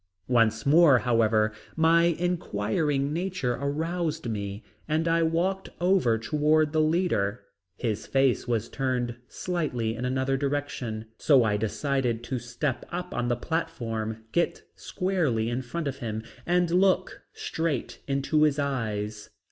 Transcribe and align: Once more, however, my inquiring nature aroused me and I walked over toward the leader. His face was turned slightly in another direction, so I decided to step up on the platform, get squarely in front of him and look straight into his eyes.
Once 0.33 0.65
more, 0.65 0.97
however, 0.97 1.51
my 1.75 2.05
inquiring 2.05 3.13
nature 3.13 3.53
aroused 3.53 4.27
me 4.27 4.63
and 4.87 5.07
I 5.07 5.21
walked 5.21 5.69
over 5.79 6.17
toward 6.17 6.73
the 6.73 6.81
leader. 6.81 7.43
His 7.77 8.07
face 8.07 8.47
was 8.47 8.67
turned 8.67 9.17
slightly 9.27 9.93
in 9.95 10.03
another 10.03 10.37
direction, 10.37 11.05
so 11.19 11.43
I 11.43 11.55
decided 11.55 12.23
to 12.23 12.39
step 12.39 12.83
up 12.91 13.13
on 13.13 13.27
the 13.27 13.35
platform, 13.35 14.23
get 14.31 14.63
squarely 14.75 15.51
in 15.51 15.61
front 15.61 15.87
of 15.87 15.97
him 15.99 16.23
and 16.47 16.71
look 16.71 17.21
straight 17.31 17.99
into 18.07 18.41
his 18.41 18.57
eyes. 18.57 19.29